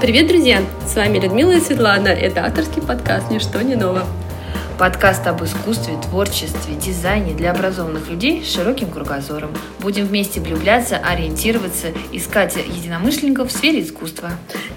Привет, 0.00 0.28
друзья! 0.28 0.60
С 0.86 0.94
вами 0.94 1.18
Людмила 1.18 1.52
и 1.52 1.60
Светлана. 1.60 2.08
Это 2.08 2.44
авторский 2.44 2.82
подкаст 2.82 3.30
«Ничто 3.30 3.62
не 3.62 3.76
ново». 3.76 4.04
Подкаст 4.78 5.26
об 5.26 5.42
искусстве, 5.42 5.94
творчестве, 5.96 6.74
дизайне 6.74 7.32
для 7.32 7.50
образованных 7.50 8.10
людей 8.10 8.44
с 8.44 8.52
широким 8.52 8.90
кругозором. 8.90 9.52
Будем 9.80 10.04
вместе 10.04 10.38
влюбляться, 10.40 10.98
ориентироваться, 10.98 11.88
искать 12.12 12.56
единомышленников 12.56 13.48
в 13.48 13.52
сфере 13.52 13.82
искусства. 13.82 14.32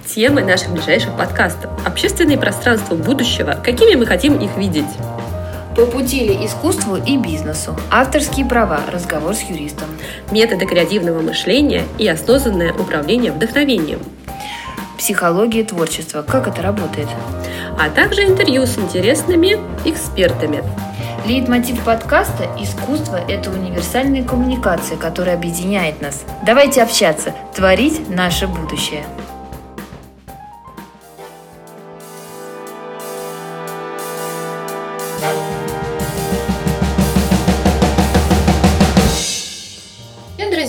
Темы 0.08 0.42
наших 0.42 0.72
ближайших 0.72 1.18
подкастов. 1.18 1.70
Общественные 1.86 2.38
пространства 2.38 2.96
будущего. 2.96 3.60
Какими 3.62 3.96
мы 3.96 4.06
хотим 4.06 4.38
их 4.38 4.56
видеть? 4.56 4.86
По 5.76 5.86
пути 5.86 6.30
ли 6.30 6.46
искусству 6.46 6.96
и 6.96 7.18
бизнесу. 7.18 7.76
Авторские 7.92 8.46
права. 8.46 8.80
Разговор 8.90 9.36
с 9.36 9.42
юристом. 9.42 9.90
Методы 10.32 10.66
креативного 10.66 11.22
мышления 11.22 11.84
и 11.98 12.08
осознанное 12.08 12.72
управление 12.72 13.34
вдохновением. 13.34 14.00
Психология 15.00 15.64
творчества. 15.64 16.24
Как 16.24 16.50
это 16.50 16.62
работает? 16.62 17.08
А 17.80 17.90
также 17.90 18.26
интервью 18.26 18.66
с 18.66 18.78
интересными 18.78 19.58
экспертами. 19.86 20.62
Лейтмотив 21.26 21.86
подкаста 21.86 22.50
«Искусство– 22.60 23.16
это 23.30 23.50
универсальная 23.50 24.26
коммуникация, 24.26 24.98
которая 24.98 25.36
объединяет 25.38 26.02
нас». 26.02 26.26
Давайте 26.46 26.84
общаться, 26.84 27.34
творить 27.56 28.10
наше 28.10 28.48
будущее. 28.48 29.06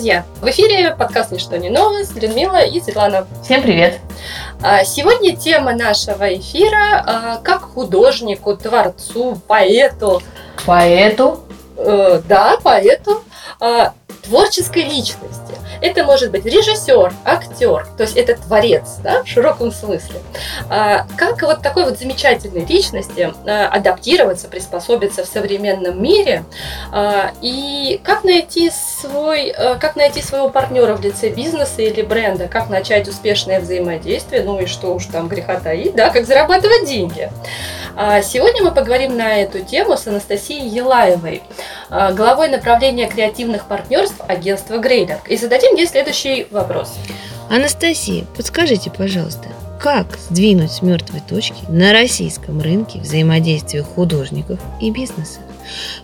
Друзья! 0.01 0.25
В 0.41 0.49
эфире 0.49 0.95
подкаст 0.95 1.31
«Ничто 1.31 1.57
не 1.57 1.69
новость» 1.69 2.15
Людмила 2.15 2.65
и 2.65 2.81
Светлана. 2.81 3.27
Всем 3.43 3.61
привет! 3.61 3.99
А, 4.63 4.83
сегодня 4.83 5.35
тема 5.35 5.75
нашего 5.75 6.35
эфира 6.35 7.03
а, 7.05 7.37
как 7.43 7.61
художнику, 7.61 8.57
творцу, 8.57 9.39
поэту. 9.47 10.23
Поэту? 10.65 11.41
Э, 11.77 12.19
да, 12.27 12.57
поэту. 12.63 13.23
А, 13.59 13.93
творческой 14.23 14.85
личности. 14.85 15.53
Это 15.81 16.03
может 16.03 16.29
быть 16.31 16.45
режиссер, 16.45 17.11
актер, 17.25 17.87
то 17.97 18.03
есть 18.03 18.15
это 18.15 18.35
творец, 18.39 18.97
да, 19.03 19.23
в 19.23 19.27
широком 19.27 19.71
смысле. 19.71 20.19
А, 20.69 21.07
как 21.17 21.41
вот 21.41 21.61
такой 21.63 21.85
вот 21.85 21.97
замечательной 21.97 22.65
личности 22.65 23.33
а, 23.47 23.67
адаптироваться, 23.67 24.47
приспособиться 24.47 25.23
в 25.23 25.27
современном 25.27 26.01
мире 26.01 26.43
а, 26.91 27.31
и 27.41 27.99
как 28.03 28.23
найти 28.23 28.69
свой, 28.69 29.55
как 29.79 29.95
найти 29.95 30.21
своего 30.21 30.49
партнера 30.49 30.95
в 30.95 31.01
лице 31.01 31.29
бизнеса 31.29 31.81
или 31.81 32.03
бренда, 32.03 32.47
как 32.47 32.69
начать 32.69 33.07
успешное 33.07 33.59
взаимодействие, 33.59 34.43
ну 34.43 34.59
и 34.59 34.67
что 34.67 34.93
уж 34.93 35.07
там 35.07 35.27
греха 35.27 35.59
таить, 35.59 35.95
да, 35.95 36.11
как 36.11 36.25
зарабатывать 36.25 36.85
деньги. 36.87 37.31
Сегодня 38.23 38.63
мы 38.63 38.71
поговорим 38.71 39.17
на 39.17 39.41
эту 39.41 39.59
тему 39.59 39.97
с 39.97 40.07
Анастасией 40.07 40.67
Елаевой, 40.67 41.43
главой 41.89 42.47
направления 42.47 43.07
креативных 43.07 43.65
партнерств 43.65 44.21
агентства 44.27 44.77
Грейлинг. 44.77 45.27
И 45.27 45.35
зададим 45.35 45.70
ей 45.77 45.87
следующий 45.87 46.47
вопрос. 46.51 46.93
Анастасия, 47.49 48.25
подскажите, 48.35 48.89
пожалуйста, 48.89 49.49
как 49.81 50.17
сдвинуть 50.29 50.71
с 50.71 50.81
мертвой 50.81 51.21
точки 51.27 51.63
на 51.69 51.91
российском 51.91 52.61
рынке 52.61 52.99
взаимодействие 52.99 53.83
художников 53.83 54.59
и 54.79 54.91
бизнеса? 54.91 55.39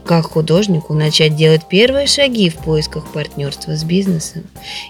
Как 0.05 0.25
художнику 0.25 0.93
начать 0.93 1.35
делать 1.35 1.67
первые 1.69 2.07
шаги 2.07 2.49
в 2.49 2.55
поисках 2.55 3.11
партнерства 3.11 3.75
с 3.75 3.83
бизнесом? 3.83 4.43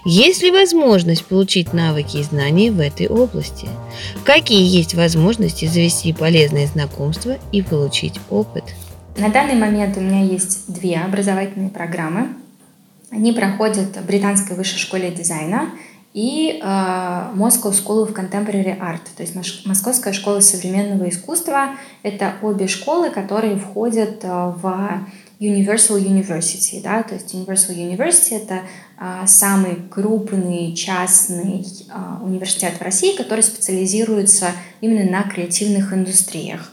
Есть 0.04 0.42
ли 0.42 0.50
возможность 0.50 1.24
получить 1.26 1.72
навыки 1.72 2.18
и 2.18 2.22
знания 2.22 2.70
в 2.70 2.80
этой 2.80 3.08
области? 3.08 3.68
Какие 4.24 4.64
есть 4.64 4.94
возможности 4.94 5.66
завести 5.66 6.12
полезные 6.12 6.66
знакомства 6.66 7.36
и 7.52 7.62
получить 7.62 8.18
опыт? 8.30 8.64
На 9.16 9.28
данный 9.28 9.54
момент 9.54 9.96
у 9.96 10.00
меня 10.00 10.22
есть 10.22 10.72
две 10.72 10.96
образовательные 10.96 11.70
программы. 11.70 12.28
Они 13.10 13.32
проходят 13.32 13.96
в 13.96 14.06
Британской 14.06 14.54
высшей 14.54 14.78
школе 14.78 15.10
дизайна 15.10 15.70
и 16.12 16.58
э, 16.60 16.64
Moscow 16.64 17.72
School 17.72 18.06
of 18.06 18.14
Contemporary 18.14 18.78
Art, 18.78 19.00
то 19.16 19.22
есть 19.22 19.34
Московская 19.64 20.12
школа 20.12 20.40
современного 20.40 21.08
искусства. 21.08 21.70
Это 22.02 22.34
обе 22.42 22.66
школы, 22.66 23.10
которые 23.10 23.56
входят 23.56 24.24
э, 24.24 24.28
в 24.28 25.06
Universal 25.40 26.02
University. 26.02 26.82
Да? 26.82 27.02
То 27.02 27.14
есть 27.14 27.34
Universal 27.34 27.76
University— 27.76 28.36
это 28.42 28.62
э, 28.98 29.26
самый 29.26 29.76
крупный 29.90 30.74
частный 30.74 31.64
э, 31.64 32.24
университет 32.24 32.74
в 32.78 32.82
России, 32.82 33.16
который 33.16 33.42
специализируется 33.42 34.52
именно 34.80 35.10
на 35.10 35.22
креативных 35.22 35.92
индустриях. 35.92 36.72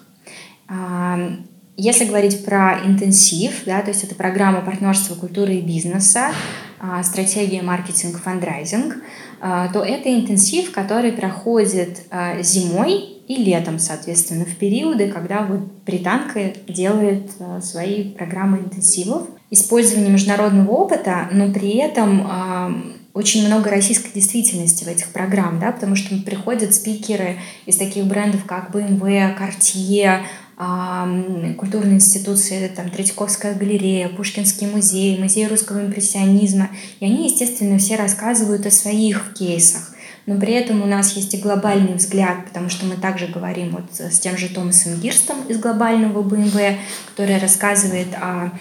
Если 1.78 2.06
говорить 2.06 2.46
про 2.46 2.80
интенсив, 2.86 3.64
да, 3.66 3.82
то 3.82 3.90
есть 3.90 4.04
это 4.04 4.16
программа 4.16 4.62
партнерства 4.62 5.16
культуры 5.16 5.56
и 5.56 5.62
бизнеса, 5.62 6.32
а, 6.80 7.04
стратегия 7.04 7.62
маркетинг, 7.62 8.22
фандрайзинг, 8.22 8.96
а, 9.42 9.68
то 9.68 9.82
это 9.84 10.14
интенсив, 10.14 10.72
который 10.72 11.12
проходит 11.12 12.04
а, 12.12 12.42
зимой 12.42 12.94
и 13.28 13.36
летом, 13.44 13.80
соответственно, 13.80 14.46
в 14.46 14.56
периоды, 14.56 15.12
когда 15.12 15.44
вот 15.44 15.60
британка 15.86 16.54
делает 16.68 17.32
свои 17.62 18.14
программы 18.14 18.60
интенсивов. 18.60 19.28
Использование 19.50 20.12
международного 20.12 20.72
опыта, 20.72 21.28
но 21.32 21.52
при 21.52 21.78
этом 21.78 22.96
очень 23.16 23.48
много 23.48 23.70
российской 23.70 24.12
действительности 24.14 24.84
в 24.84 24.88
этих 24.88 25.08
программах, 25.08 25.62
да, 25.62 25.72
потому 25.72 25.96
что 25.96 26.18
приходят 26.18 26.74
спикеры 26.74 27.38
из 27.66 27.78
таких 27.78 28.06
брендов, 28.06 28.44
как 28.46 28.72
BMW, 28.72 29.36
Cartier, 29.40 30.24
культурные 30.58 31.96
институции, 31.96 32.72
там, 32.74 32.90
Третьяковская 32.90 33.56
галерея, 33.56 34.08
Пушкинский 34.10 34.68
музей, 34.68 35.20
музей 35.20 35.48
русского 35.48 35.86
импрессионизма. 35.86 36.70
И 37.00 37.06
они, 37.06 37.30
естественно, 37.30 37.78
все 37.78 37.98
рассказывают 37.98 38.66
о 38.66 38.72
своих 38.72 39.34
кейсах. 39.34 39.92
Но 40.26 40.40
при 40.40 40.54
этом 40.54 40.82
у 40.82 40.86
нас 40.86 41.16
есть 41.16 41.34
и 41.36 41.38
глобальный 41.38 41.96
взгляд, 41.96 42.46
потому 42.46 42.70
что 42.70 42.86
мы 42.86 42.96
также 42.96 43.28
говорим 43.28 43.72
вот 43.72 43.86
с 44.00 44.20
тем 44.20 44.38
же 44.38 44.50
Томасом 44.50 45.00
Гирстом 45.00 45.38
из 45.48 45.60
глобального 45.60 46.24
БМВ, 46.24 46.80
который 47.12 47.38
рассказывает 47.38 48.08
о 48.16 48.52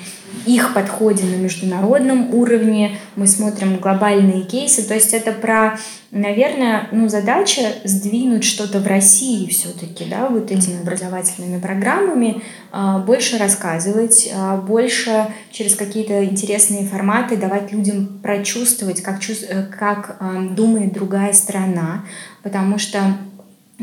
их 0.47 0.75
подходе 0.75 1.25
на 1.25 1.37
международном 1.37 2.35
уровне. 2.35 2.99
Мы 3.17 3.27
смотрим 3.27 3.79
глобальные 3.79 4.43
кейсы. 4.43 4.83
То 4.87 4.95
есть 4.95 5.15
это 5.15 5.33
про 5.33 5.79
Наверное, 6.15 6.87
ну, 6.93 7.09
задача 7.09 7.63
сдвинуть 7.83 8.45
что-то 8.45 8.79
в 8.79 8.87
России 8.87 9.49
все-таки, 9.49 10.05
да, 10.05 10.29
вот 10.29 10.53
этими 10.53 10.81
образовательными 10.81 11.61
программами, 11.61 12.41
а, 12.71 13.01
больше 13.01 13.37
рассказывать, 13.37 14.31
а, 14.33 14.57
больше 14.57 15.27
через 15.51 15.75
какие-то 15.75 16.25
интересные 16.25 16.87
форматы 16.87 17.37
давать 17.37 17.73
людям 17.73 18.21
прочувствовать, 18.23 19.03
как, 19.03 19.19
чувств... 19.19 19.47
Э, 19.51 19.65
как 19.65 20.21
думает 20.55 20.93
другая 20.93 21.33
страна, 21.33 22.05
потому 22.45 22.79
что 22.79 23.01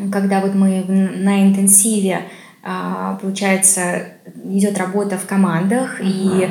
когда 0.10 0.40
вот 0.40 0.56
мы 0.56 0.86
на 0.88 1.46
интенсиве 1.46 2.16
а, 2.16 2.22
получается, 2.64 4.10
идет 4.44 4.78
работа 4.78 5.18
в 5.18 5.26
командах, 5.26 6.00
uh-huh. 6.00 6.06
и 6.06 6.50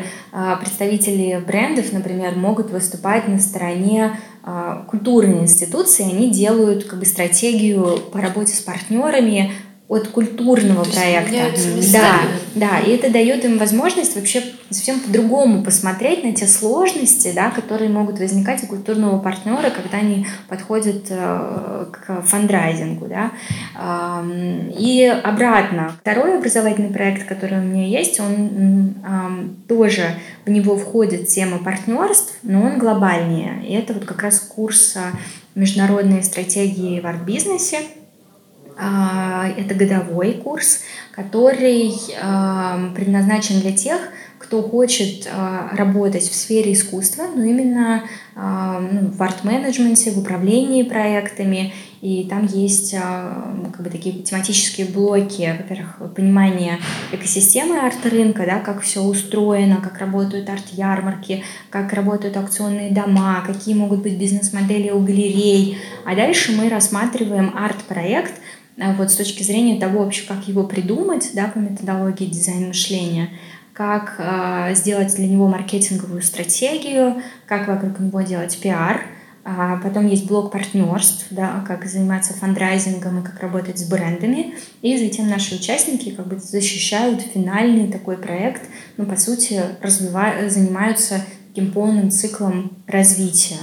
представители 0.60 1.40
брендов, 1.46 1.92
например, 1.92 2.34
могут 2.34 2.70
выступать 2.70 3.28
на 3.28 3.38
стороне 3.38 4.16
а, 4.42 4.84
культурные 4.88 5.42
институции, 5.42 6.10
они 6.10 6.30
делают 6.30 6.84
как 6.84 6.98
бы 6.98 7.04
стратегию 7.04 7.98
по 8.12 8.20
работе 8.20 8.54
с 8.54 8.60
партнерами, 8.60 9.52
от 9.90 10.06
культурного 10.06 10.84
То 10.84 10.92
проекта. 10.92 11.50
Да, 11.92 12.20
да, 12.54 12.78
и 12.78 12.92
это 12.92 13.10
дает 13.10 13.44
им 13.44 13.58
возможность 13.58 14.14
вообще 14.14 14.40
совсем 14.70 15.00
по-другому 15.00 15.64
посмотреть 15.64 16.22
на 16.22 16.32
те 16.32 16.46
сложности, 16.46 17.32
да, 17.34 17.50
которые 17.50 17.90
могут 17.90 18.20
возникать 18.20 18.62
у 18.62 18.68
культурного 18.68 19.18
партнера, 19.18 19.68
когда 19.70 19.98
они 19.98 20.28
подходят 20.48 21.06
э, 21.10 21.86
к 21.90 22.22
фандрайзингу. 22.22 23.08
Да. 23.08 23.32
И 24.78 25.20
обратно. 25.24 25.92
Второй 26.00 26.38
образовательный 26.38 26.90
проект, 26.90 27.26
который 27.26 27.58
у 27.58 27.62
меня 27.62 27.86
есть, 27.86 28.20
он 28.20 28.94
тоже 29.66 30.14
в 30.46 30.50
него 30.50 30.76
входит 30.76 31.26
тема 31.26 31.58
партнерств, 31.58 32.36
но 32.44 32.62
он 32.62 32.78
глобальнее. 32.78 33.64
И 33.66 33.72
это 33.74 33.92
вот 33.92 34.04
как 34.04 34.22
раз 34.22 34.38
курс 34.38 34.94
э, 34.94 35.00
международные 35.56 36.22
стратегии 36.22 37.00
в 37.00 37.06
арт-бизнесе. 37.06 37.78
А, 38.82 39.46
это 39.58 39.74
годовой 39.74 40.40
курс, 40.42 40.80
который 41.12 41.92
предназначен 42.94 43.60
для 43.60 43.72
тех, 43.72 44.00
кто 44.38 44.62
хочет 44.62 45.28
а, 45.30 45.70
работать 45.76 46.22
в 46.22 46.34
сфере 46.34 46.72
искусства, 46.72 47.26
но 47.34 47.44
именно 47.44 48.02
ну, 48.34 49.10
в 49.10 49.22
арт-менеджменте, 49.22 50.12
в 50.12 50.18
управлении 50.18 50.82
проектами. 50.82 51.74
И 52.00 52.26
там 52.30 52.46
есть 52.46 52.94
как 52.94 53.82
бы 53.82 53.90
такие 53.90 54.22
тематические 54.22 54.86
блоки, 54.86 55.54
во-первых, 55.58 56.14
понимание 56.14 56.78
экосистемы 57.12 57.78
арт-рынка, 57.78 58.44
да, 58.46 58.60
как 58.60 58.80
все 58.80 59.02
устроено, 59.02 59.76
как 59.82 59.98
работают 59.98 60.48
арт-ярмарки, 60.48 61.44
как 61.68 61.92
работают 61.92 62.38
аукционные 62.38 62.90
дома, 62.90 63.44
какие 63.46 63.74
могут 63.74 64.00
быть 64.02 64.18
бизнес-модели 64.18 64.90
у 64.90 65.00
галерей. 65.00 65.76
А 66.06 66.16
дальше 66.16 66.52
мы 66.52 66.70
рассматриваем 66.70 67.54
арт-проект 67.54 68.40
вот 68.96 69.10
с 69.10 69.16
точки 69.16 69.42
зрения 69.42 69.78
того 69.78 70.04
вообще, 70.04 70.26
как 70.26 70.48
его 70.48 70.64
придумать, 70.64 71.30
да, 71.34 71.48
по 71.48 71.58
методологии 71.58 72.26
дизайн 72.26 72.68
мышления, 72.68 73.28
как 73.74 74.16
э, 74.18 74.74
сделать 74.74 75.14
для 75.14 75.28
него 75.28 75.48
маркетинговую 75.48 76.22
стратегию, 76.22 77.22
как 77.46 77.68
вокруг 77.68 78.00
него 78.00 78.22
делать 78.22 78.58
пиар. 78.58 79.02
А 79.42 79.78
потом 79.78 80.06
есть 80.06 80.26
блок 80.26 80.52
партнерств, 80.52 81.26
да, 81.30 81.64
как 81.66 81.86
заниматься 81.86 82.34
фандрайзингом 82.34 83.20
и 83.20 83.22
как 83.22 83.40
работать 83.40 83.78
с 83.78 83.88
брендами. 83.88 84.54
И 84.82 84.98
затем 84.98 85.28
наши 85.28 85.54
участники 85.54 86.10
как 86.10 86.28
бы 86.28 86.38
защищают 86.38 87.22
финальный 87.22 87.90
такой 87.90 88.18
проект, 88.18 88.62
ну, 88.96 89.06
по 89.06 89.16
сути, 89.16 89.62
развивают, 89.80 90.52
занимаются 90.52 91.24
таким 91.48 91.72
полным 91.72 92.10
циклом 92.10 92.72
развития. 92.86 93.58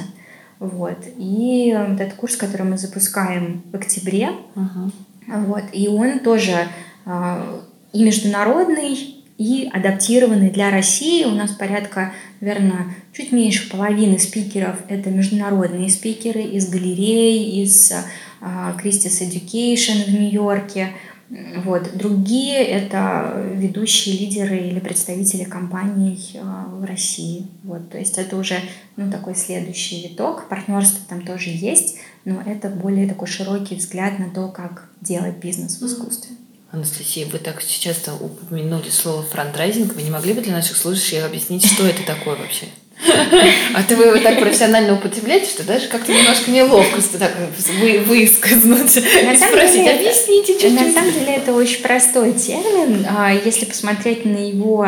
Вот. 0.59 0.97
И 1.17 1.67
этот 1.69 2.13
курс, 2.13 2.35
который 2.35 2.65
мы 2.65 2.77
запускаем 2.77 3.61
в 3.71 3.75
октябре, 3.75 4.31
uh-huh. 4.55 5.45
вот, 5.45 5.63
и 5.71 5.87
он 5.87 6.19
тоже 6.19 6.67
э, 7.05 7.59
и 7.93 8.03
международный, 8.03 9.17
и 9.37 9.69
адаптированный 9.71 10.49
для 10.49 10.71
России. 10.71 11.25
У 11.25 11.31
нас 11.31 11.51
порядка, 11.51 12.11
наверное, 12.41 12.95
чуть 13.13 13.31
меньше 13.31 13.69
половины 13.69 14.17
спикеров— 14.17 14.77
это 14.89 15.11
международные 15.11 15.89
спикеры 15.89 16.41
из 16.41 16.69
галерей, 16.69 17.61
из 17.61 17.91
uh, 17.91 18.75
Christie's 18.81 19.21
Education 19.21 20.05
в 20.05 20.09
Нью-Йорке. 20.09 20.89
Вот. 21.29 21.97
Другие— 21.97 22.63
это 22.65 23.51
ведущие 23.53 24.17
лидеры 24.17 24.57
или 24.57 24.79
представители 24.79 25.43
компаний 25.43 26.31
uh, 26.35 26.79
в 26.79 26.85
России. 26.85 27.47
Вот. 27.63 27.89
То 27.89 27.97
есть 27.97 28.17
это 28.17 28.37
уже 28.37 28.61
ну, 28.95 29.11
такой 29.11 29.35
следующий 29.35 30.07
виток. 30.07 30.47
Партнерство 30.47 30.99
там 31.09 31.25
тоже 31.25 31.49
есть, 31.49 31.97
но 32.23 32.41
это 32.41 32.69
более 32.69 33.07
такой 33.07 33.27
широкий 33.27 33.75
взгляд 33.75 34.19
на 34.19 34.29
то, 34.29 34.47
как 34.47 34.89
делать 35.01 35.37
бизнес 35.37 35.81
в 35.81 35.85
искусстве. 35.85 36.35
Анастасия, 36.71 37.27
вы 37.27 37.39
так 37.39 37.63
часто 37.63 38.13
упомянули 38.13 38.89
слово 38.89 39.23
франдрайзинг. 39.23 39.95
Вы 39.95 40.03
не 40.03 40.11
могли 40.11 40.33
бы 40.33 40.41
для 40.41 40.53
наших 40.53 40.77
слушателей 40.77 41.25
объяснить, 41.25 41.65
что 41.65 41.85
это 41.85 42.05
такое 42.05 42.35
вообще? 42.35 42.67
А 42.99 43.83
то 43.83 43.95
вы 43.95 44.05
его 44.05 44.17
так 44.17 44.39
профессионально 44.39 44.93
употребляете, 44.93 45.49
что 45.49 45.63
даже 45.63 45.87
как-то 45.87 46.11
немножко 46.11 46.49
неловко 46.49 46.99
так 47.19 47.31
вы, 47.79 47.99
выскользнуть. 47.99 48.95
На 49.23 49.35
самом 49.35 49.55
Спросить, 49.55 49.83
деле, 49.83 49.91
объясните 49.91 50.53
чуть-чуть. 50.53 50.73
На 50.73 50.91
самом 50.91 51.13
деле 51.13 51.35
это 51.35 51.53
очень 51.53 51.83
простой 51.83 52.33
термин. 52.33 53.05
А 53.07 53.33
если 53.33 53.65
посмотреть 53.65 54.25
на 54.25 54.37
его 54.37 54.85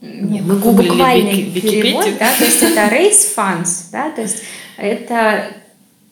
не, 0.00 0.40
мы 0.40 0.56
буквальный 0.56 1.50
перевод, 1.54 2.06
да, 2.18 2.32
то 2.32 2.44
есть 2.44 2.62
это 2.62 2.80
raise 2.90 3.26
funds, 3.36 3.90
да, 3.92 4.10
то 4.10 4.22
есть 4.22 4.38
это 4.76 5.48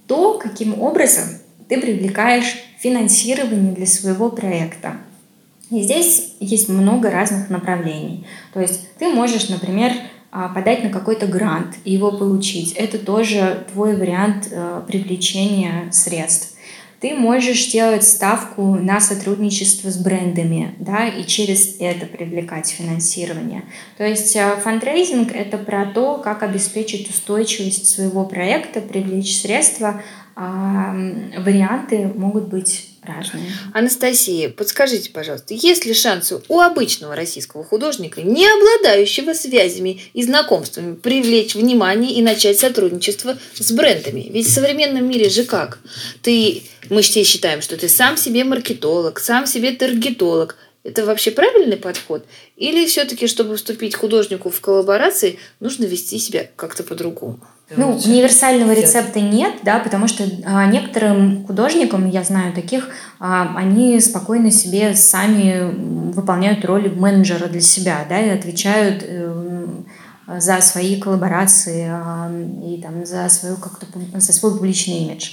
то, 0.07 0.39
каким 0.39 0.81
образом 0.81 1.25
ты 1.69 1.81
привлекаешь 1.81 2.57
финансирование 2.79 3.73
для 3.73 3.87
своего 3.87 4.29
проекта. 4.31 4.97
И 5.71 5.81
здесь 5.81 6.35
есть 6.41 6.69
много 6.69 7.11
разных 7.11 7.49
направлений. 7.49 8.27
То 8.53 8.61
есть 8.61 8.95
ты 8.99 9.09
можешь, 9.09 9.49
например, 9.49 9.93
подать 10.55 10.83
на 10.83 10.91
какой-то 10.91 11.27
грант 11.27 11.77
и 11.85 11.93
его 11.93 12.11
получить. 12.11 12.73
Это 12.73 12.99
тоже 12.99 13.67
твой 13.73 13.97
вариант 13.97 14.49
э, 14.51 14.83
привлечения 14.87 15.93
средств. 15.93 16.57
Ты 17.01 17.15
можешь 17.17 17.67
делать 17.67 18.05
ставку 18.05 18.77
на 18.77 19.01
сотрудничество 19.01 19.91
с 19.91 19.99
брендами, 19.99 20.75
да, 20.79 21.09
и 21.09 21.27
через 21.27 21.77
это 21.81 22.07
привлекать 22.07 22.69
финансирование. 22.69 23.65
То 23.99 24.07
есть 24.07 24.35
э, 24.37 24.57
фандрейзинг— 24.63 25.33
это 25.35 25.59
про 25.59 25.85
то, 25.85 26.17
как 26.19 26.43
обеспечить 26.43 27.11
устойчивость 27.11 27.89
своего 27.89 28.25
проекта, 28.25 28.81
привлечь 28.81 29.39
средства, 29.39 30.01
а 30.35 30.95
варианты 31.37 32.11
могут 32.15 32.49
быть 32.49 32.92
разные. 33.03 33.53
Анастасия, 33.75 34.49
подскажите, 34.49 35.11
пожалуйста, 35.11 35.55
есть 35.55 35.85
ли 35.85 35.95
шансы 35.95 36.41
у 36.49 36.61
обычного 36.61 37.17
российского 37.17 37.65
художника, 37.65 38.23
не 38.23 38.47
обладающего 38.47 39.33
связями 39.33 40.01
и 40.15 40.23
знакомствами, 40.23 40.95
привлечь 40.95 41.55
внимание 41.55 42.13
и 42.13 42.23
начать 42.23 42.59
сотрудничество 42.59 43.37
с 43.55 43.73
брендами? 43.73 44.29
Ведь 44.31 44.47
в 44.47 44.53
современном 44.53 45.09
мире 45.09 45.29
же 45.29 45.45
как? 45.45 45.81
Ты, 46.23 46.63
мы 46.91 47.03
все 47.03 47.25
считаем, 47.25 47.61
что 47.61 47.77
ты 47.77 47.89
сам 47.89 48.17
себе 48.17 48.45
маркетолог, 48.45 49.19
сам 49.19 49.47
себе 49.47 49.73
таргетолог. 49.73 50.57
Это 50.85 51.07
вообще 51.07 51.31
правильный 51.31 51.77
подход? 51.77 52.27
Или 52.57 52.87
все-таки, 52.87 53.29
чтобы 53.29 53.57
вступить 53.57 53.95
художнику 53.95 54.51
в 54.51 54.61
коллаборации, 54.61 55.39
нужно 55.61 55.85
вести 55.85 56.19
себя 56.19 56.47
как-то 56.57 56.83
по-другому? 56.83 57.39
Ну, 57.77 57.97
универсального 58.05 58.73
рецепта 58.73 59.21
нет, 59.21 59.55
да, 59.63 59.79
потому 59.79 60.09
что 60.09 60.25
а, 60.45 60.67
некоторым 60.67 61.47
художникам, 61.47 62.09
я 62.11 62.23
знаю 62.23 62.53
таких, 62.53 62.89
а, 63.19 63.55
они 63.57 63.99
спокойно 64.01 64.51
себе 64.51 64.95
сами 64.95 65.73
выполняют 66.13 66.65
роль 66.65 66.91
менеджера 66.91 67.47
для 67.47 67.61
себя, 67.61 68.05
да, 68.09 68.21
и 68.21 68.29
отвечают 68.29 69.03
э, 69.07 69.33
за 70.39 70.61
свои 70.61 71.01
коллаборации 71.01 71.89
а, 71.89 72.31
и 72.67 72.83
там 72.83 73.07
за 73.07 73.29
свою 73.29 73.57
как-то 73.57 73.87
за 74.15 74.33
свой 74.33 74.53
публичный 74.53 74.99
имидж. 74.99 75.31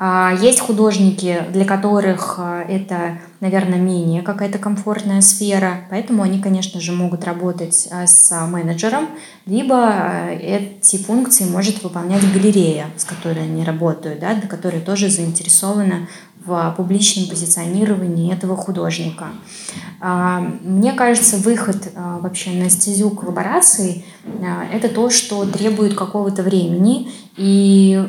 А, 0.00 0.32
есть 0.40 0.60
художники, 0.60 1.44
для 1.52 1.64
которых 1.64 2.36
а, 2.38 2.62
это, 2.62 3.18
наверное, 3.40 3.80
менее 3.80 4.22
какая-то 4.22 4.58
комфортная 4.58 5.20
сфера, 5.20 5.80
поэтому 5.90 6.22
они, 6.22 6.38
конечно 6.40 6.80
же, 6.80 6.92
могут 6.92 7.24
работать 7.24 7.88
а, 7.90 8.06
с 8.06 8.46
менеджером, 8.46 9.08
либо 9.44 10.28
эти 10.40 10.98
функции 10.98 11.46
может 11.46 11.82
выполнять 11.82 12.22
галерея, 12.32 12.86
с 12.96 13.04
которой 13.04 13.42
они 13.42 13.64
работают, 13.64 14.20
да, 14.20 14.40
которая 14.40 14.80
тоже 14.80 15.08
заинтересована 15.10 16.08
в 16.44 16.74
публичном 16.76 17.28
позиционировании 17.28 18.32
этого 18.32 18.56
художника. 18.56 19.26
Мне 20.00 20.92
кажется, 20.92 21.36
выход 21.36 21.90
вообще 21.94 22.52
на 22.52 22.70
стезю 22.70 23.10
коллаборации— 23.10 24.04
это 24.72 24.88
то, 24.88 25.10
что 25.10 25.44
требует 25.44 25.94
какого-то 25.94 26.42
времени, 26.42 27.10
и 27.36 28.02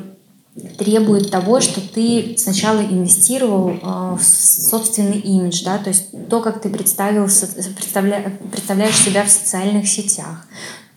требует 0.77 1.31
того, 1.31 1.61
что 1.61 1.81
ты 1.81 2.35
сначала 2.37 2.81
инвестировал 2.81 3.69
э, 3.69 4.17
в 4.17 4.23
собственный 4.23 5.19
имидж, 5.19 5.63
да, 5.63 5.77
то 5.77 5.89
есть 5.89 6.09
то, 6.29 6.41
как 6.41 6.61
ты 6.61 6.69
представил, 6.69 7.25
представля, 7.25 8.39
представляешь 8.51 8.97
себя 8.97 9.23
в 9.23 9.29
социальных 9.29 9.87
сетях, 9.87 10.47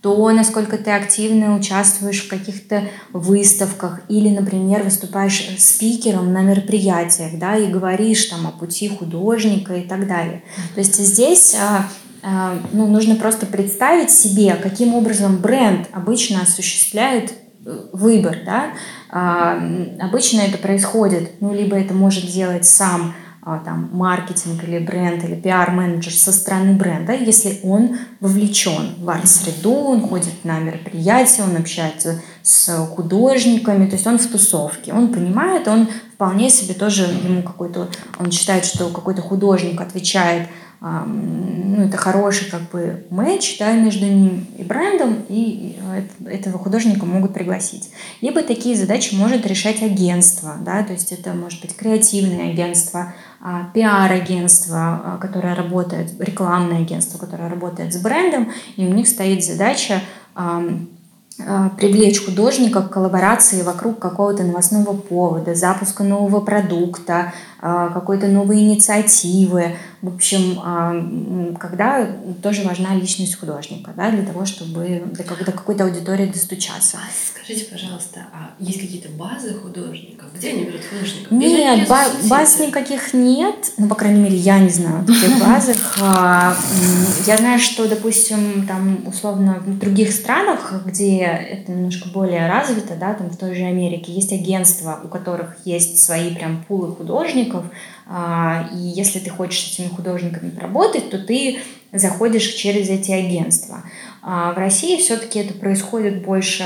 то, 0.03 0.31
насколько 0.33 0.79
ты 0.79 0.91
активно 0.91 1.57
участвуешь 1.57 2.25
в 2.25 2.29
каких-то 2.29 2.83
выставках 3.13 4.01
или, 4.09 4.31
например, 4.31 4.83
выступаешь 4.83 5.49
спикером 5.59 6.33
на 6.33 6.43
мероприятиях, 6.43 7.39
да, 7.39 7.57
и 7.57 7.69
говоришь 7.69 8.25
там 8.25 8.49
о 8.49 8.51
пути 8.51 8.89
художника 8.89 9.75
и 9.75 9.83
так 9.83 10.09
далее. 10.09 10.43
То 10.75 10.81
есть 10.81 10.97
здесь 10.97 11.55
а, 11.55 11.89
а, 12.25 12.59
ну, 12.73 12.87
нужно 12.87 13.17
просто 13.17 13.47
представить 13.47 14.11
себе, 14.11 14.55
каким 14.55 14.95
образом 14.95 15.39
бренд 15.39 15.89
обычно 15.93 16.43
осуществляет 16.43 17.31
э, 17.31 17.35
выбор, 17.93 18.39
да, 18.45 18.73
а, 19.11 19.59
обычно 20.01 20.41
это 20.41 20.59
происходит, 20.59 21.41
ну, 21.41 21.55
либо 21.55 21.77
это 21.77 21.95
может 21.95 22.27
делать 22.27 22.67
сам 22.67 23.15
а, 23.45 23.59
там, 23.59 23.91
маркетинг 23.93 24.63
или 24.65 24.79
бренд 24.79 25.25
или 25.25 25.35
пиар-менеджер 25.35 26.13
со 26.13 26.33
стороны 26.33 26.75
бренда, 26.75 27.13
если 27.13 27.59
он 27.65 27.99
вовлечен 28.21 28.95
в 28.99 29.11
арт-среду, 29.11 29.73
он 29.73 30.01
ходит 30.01 30.45
на 30.45 30.61
мероприятия, 30.61 31.43
он 31.43 31.57
общается 31.57 32.23
с 32.43 32.73
художниками, 32.87 33.87
то 33.87 33.97
есть 33.97 34.07
он 34.07 34.19
в 34.19 34.27
тусовке, 34.29 34.93
он 34.93 35.13
понимает, 35.13 35.67
он 35.67 35.89
вполне 36.15 36.51
себе 36.51 36.75
тоже 36.75 37.03
ему 37.03 37.43
какой-то, 37.43 37.89
он 38.19 38.31
считает, 38.31 38.65
что 38.65 38.89
какой-то 38.91 39.23
художник 39.23 39.81
отвечает 39.81 40.49
ну, 40.83 41.85
это 41.85 41.97
хороший 41.97 42.51
как 42.51 42.63
бы 42.71 43.07
матч 43.09 43.57
да, 43.59 43.73
между 43.73 44.05
ним 44.05 44.47
и 44.59 44.65
брендом, 44.65 45.19
и 45.29 45.79
этого 46.27 46.59
художника 46.59 47.07
могут 47.07 47.35
пригласить. 47.35 47.91
Либо 48.21 48.43
такие 48.43 48.77
задачи 48.77 49.15
может 49.15 49.47
решать 49.47 49.81
агентство, 49.81 50.57
да, 50.61 50.83
то 50.83 50.93
есть 50.93 51.13
это 51.13 51.35
может 51.35 51.61
быть 51.61 51.77
креативное 51.77 52.51
агентство, 52.51 53.15
а, 53.45 53.71
пиар-агентство, 53.75 55.03
а, 55.05 55.19
которое 55.21 55.57
работает, 55.57 56.13
рекламное 56.21 56.79
агентство, 56.79 57.19
которое 57.19 57.49
работает 57.49 57.93
с 57.93 57.97
брендом, 57.97 58.53
и 58.77 58.87
у 58.87 58.93
них 58.93 59.09
стоит 59.09 59.45
задача 59.45 60.01
а, 60.37 60.63
привлечь 61.77 62.25
художника 62.25 62.83
к 62.83 62.91
коллаборации 62.91 63.63
вокруг 63.63 63.99
какого-то 63.99 64.45
новостного 64.45 64.93
повода, 64.93 65.57
запуска 65.57 66.05
нового 66.05 66.41
продукта, 66.41 67.33
какой-то 67.59 68.29
новой 68.29 68.61
инициативы, 68.61 69.77
В 70.03 70.09
общем, 70.09 70.59
а, 70.65 71.57
когда 71.61 72.05
тоже 72.43 72.63
важна 72.63 72.93
личность 72.97 73.39
художника, 73.39 73.93
да, 73.97 74.11
для 74.11 74.25
того, 74.25 74.45
чтобы 74.45 75.01
до 75.17 75.53
какой-то 75.53 75.85
аудитории 75.85 76.27
достучаться. 76.27 76.97
А 76.97 77.07
скажите, 77.33 77.71
пожалуйста, 77.71 78.27
а 78.33 78.51
есть 78.59 78.81
какие-то 78.81 79.09
базы 79.11 79.55
художников? 79.55 80.27
Где 80.35 80.51
они 80.51 80.65
берут 80.65 80.81
художников? 80.91 81.31
Нет, 81.31 81.89
ба- 81.89 82.11
баз 82.29 82.59
никаких 82.59 83.15
нет. 83.15 83.55
Ну, 83.79 83.87
по 83.87 83.95
крайней 83.95 84.21
мере, 84.21 84.37
я 84.37 84.59
не 84.59 84.71
знаю 84.71 85.05
таких 85.05 85.39
базах. 85.39 85.97
А, 86.01 86.57
я 87.25 87.37
знаю, 87.37 87.61
что, 87.61 87.87
допустим, 87.87 88.67
там, 88.67 89.07
условно, 89.07 89.63
в 89.65 89.79
других 89.79 90.13
странах, 90.13 90.83
где 90.85 91.19
это 91.21 91.71
немножко 91.71 92.09
более 92.09 92.49
развито, 92.49 92.97
да, 92.99 93.15
там 93.15 93.31
в 93.31 93.37
той 93.37 93.55
же 93.55 93.63
Америке, 93.63 94.11
есть 94.11 94.33
агентства, 94.33 95.01
у 95.05 95.07
которых 95.07 95.59
есть 95.65 96.03
свои 96.05 96.35
прям 96.35 96.65
пулы 96.67 96.93
художников, 96.93 97.67
и 98.09 98.77
если 98.77 99.19
ты 99.19 99.31
хочешь 99.31 99.61
с 99.61 99.73
этими 99.75 99.89
художниками 99.89 100.51
поработать, 100.51 101.11
то 101.11 101.19
ты 101.19 101.61
заходишь 101.93 102.55
через 102.55 102.89
эти 102.89 103.13
агентства. 103.13 103.85
А 104.23 104.53
в 104.53 104.59
России 104.59 104.99
все-таки 104.99 105.39
это 105.39 105.55
происходит 105.55 106.25
больше 106.25 106.65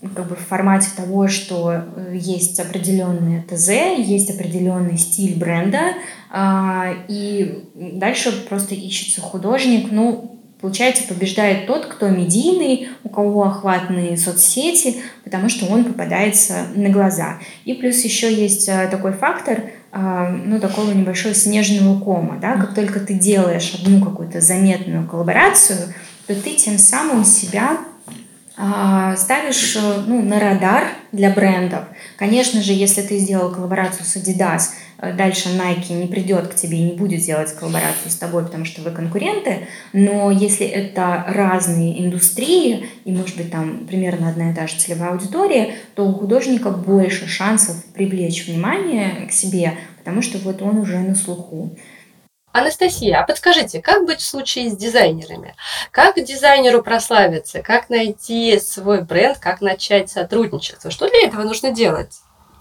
как 0.00 0.28
бы 0.28 0.36
в 0.36 0.46
формате 0.46 0.88
того, 0.96 1.26
что 1.26 1.72
э, 1.72 2.14
есть 2.14 2.60
определенные 2.60 3.42
ТЗ, 3.42 3.68
есть 3.98 4.30
определенный 4.30 4.96
стиль 4.96 5.36
бренда, 5.36 5.94
а, 6.30 6.92
и 7.08 7.64
дальше 7.74 8.46
просто 8.48 8.76
ищется 8.76 9.20
художник, 9.20 9.88
ну, 9.90 10.37
Получается, 10.60 11.04
побеждает 11.06 11.66
тот, 11.66 11.86
кто 11.86 12.08
медийный, 12.08 12.88
у 13.04 13.08
кого 13.08 13.44
охватные 13.44 14.16
соцсети, 14.16 14.96
потому 15.22 15.48
что 15.48 15.66
он 15.66 15.84
попадается 15.84 16.66
на 16.74 16.88
глаза. 16.88 17.38
И 17.64 17.74
плюс 17.74 18.02
еще 18.02 18.32
есть 18.34 18.68
э, 18.68 18.88
такой 18.90 19.12
фактор, 19.12 19.70
э, 19.92 20.28
ну, 20.44 20.58
такого 20.58 20.90
небольшого 20.90 21.32
снежного 21.32 22.00
кома, 22.00 22.38
да, 22.40 22.56
как 22.56 22.74
только 22.74 22.98
ты 22.98 23.14
делаешь 23.14 23.72
одну 23.80 24.04
какую-то 24.04 24.40
заметную 24.40 25.06
коллаборацию, 25.06 25.94
то 26.26 26.34
ты 26.34 26.54
тем 26.54 26.76
самым 26.76 27.24
себя 27.24 27.78
а, 28.60 29.14
ставишь 29.14 29.76
э, 29.76 30.02
ну, 30.08 30.20
на 30.20 30.40
радар 30.40 30.88
для 31.12 31.30
брендов. 31.30 31.84
Конечно 32.16 32.60
же, 32.60 32.72
если 32.72 33.02
ты 33.02 33.18
сделал 33.18 33.52
коллаборацию 33.52 34.04
с 34.04 34.16
Adidas, 34.16 34.70
дальше 35.00 35.48
Nike 35.50 35.92
не 35.92 36.06
придет 36.06 36.48
к 36.48 36.54
тебе 36.54 36.78
и 36.78 36.82
не 36.82 36.92
будет 36.92 37.20
делать 37.20 37.52
коллаборацию 37.54 38.10
с 38.10 38.16
тобой, 38.16 38.44
потому 38.44 38.64
что 38.64 38.82
вы 38.82 38.90
конкуренты, 38.90 39.68
но 39.92 40.30
если 40.30 40.66
это 40.66 41.24
разные 41.28 42.04
индустрии, 42.04 42.88
и 43.04 43.12
может 43.12 43.36
быть 43.36 43.50
там 43.50 43.86
примерно 43.86 44.28
одна 44.28 44.50
и 44.50 44.54
та 44.54 44.66
же 44.66 44.76
целевая 44.78 45.10
аудитория, 45.10 45.74
то 45.94 46.06
у 46.06 46.12
художника 46.12 46.70
больше 46.70 47.28
шансов 47.28 47.84
привлечь 47.94 48.46
внимание 48.46 49.26
к 49.28 49.32
себе, 49.32 49.74
потому 49.98 50.22
что 50.22 50.38
вот 50.38 50.62
он 50.62 50.78
уже 50.78 50.98
на 50.98 51.14
слуху. 51.14 51.76
Анастасия, 52.52 53.20
а 53.20 53.26
подскажите, 53.26 53.80
как 53.80 54.06
быть 54.06 54.20
в 54.20 54.26
случае 54.26 54.70
с 54.70 54.76
дизайнерами? 54.76 55.54
Как 55.92 56.16
дизайнеру 56.24 56.82
прославиться? 56.82 57.62
Как 57.62 57.90
найти 57.90 58.58
свой 58.58 59.02
бренд? 59.02 59.38
Как 59.38 59.60
начать 59.60 60.10
сотрудничество? 60.10 60.90
Что 60.90 61.08
для 61.08 61.28
этого 61.28 61.44
нужно 61.44 61.70
делать? 61.70 62.20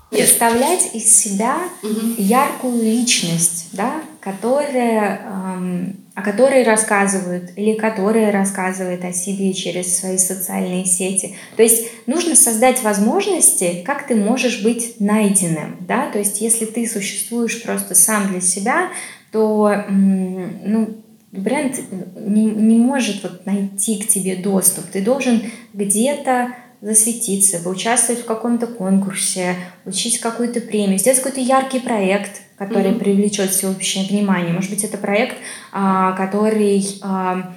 Представлять 0.09 0.91
из 0.93 1.13
себя 1.13 1.57
угу. 1.83 2.13
яркую 2.17 2.81
личность, 2.81 3.69
да, 3.73 4.01
которая, 4.21 5.21
эм, 5.25 5.97
о 6.15 6.21
которой 6.21 6.63
рассказывают 6.63 7.51
или 7.57 7.73
которая 7.73 8.31
рассказывает 8.31 9.03
о 9.03 9.11
себе 9.11 9.53
через 9.53 9.99
свои 9.99 10.17
социальные 10.17 10.85
сети. 10.85 11.35
То 11.57 11.63
есть 11.63 11.87
нужно 12.07 12.35
создать 12.35 12.81
возможности, 12.83 13.83
как 13.85 14.07
ты 14.07 14.15
можешь 14.15 14.63
быть 14.63 14.99
найденным. 14.99 15.77
Да? 15.81 16.09
То 16.09 16.19
есть 16.19 16.39
если 16.39 16.65
ты 16.65 16.87
существуешь 16.87 17.61
просто 17.61 17.93
сам 17.93 18.29
для 18.29 18.41
себя, 18.41 18.89
то 19.31 19.83
ну, 19.89 20.95
бренд 21.31 21.75
не, 22.15 22.45
не 22.45 22.77
может 22.77 23.23
вот 23.23 23.45
найти 23.45 24.01
к 24.01 24.07
тебе 24.07 24.35
доступ. 24.37 24.85
Ты 24.85 25.01
должен 25.01 25.43
где-то 25.73 26.53
засветиться, 26.81 27.59
поучаствовать 27.59 28.21
в 28.21 28.25
каком-то 28.25 28.67
конкурсе, 28.67 29.55
учить 29.85 30.19
какую-то 30.19 30.61
премию, 30.61 30.99
сделать 30.99 31.19
какой-то 31.19 31.41
яркий 31.41 31.79
проект, 31.79 32.41
который 32.57 32.91
mm-hmm. 32.91 32.99
привлечет 32.99 33.49
всеобщее 33.51 34.05
внимание. 34.07 34.53
Может 34.53 34.69
быть, 34.69 34.83
это 34.83 34.97
проект, 34.97 35.37
а, 35.71 36.13
который 36.13 36.85
а, 37.01 37.53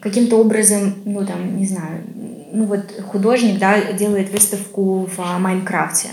каким-то 0.00 0.36
образом, 0.36 0.94
ну 1.04 1.24
там, 1.24 1.56
не 1.56 1.66
знаю, 1.66 2.02
ну 2.52 2.64
вот 2.64 2.92
художник, 3.06 3.58
да, 3.58 3.92
делает 3.92 4.30
выставку 4.30 5.08
в 5.16 5.38
Майнкрафте. 5.38 6.08